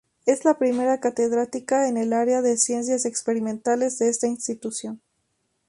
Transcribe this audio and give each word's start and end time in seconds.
Es 0.25 0.45
la 0.45 0.57
primera 0.57 0.99
catedrática 0.99 1.87
en 1.87 1.95
el 1.95 2.11
área 2.11 2.41
de 2.41 2.57
Ciencias 2.57 3.05
Experimentales 3.05 3.99
de 3.99 4.09
esta 4.09 4.25
institución. 4.25 4.99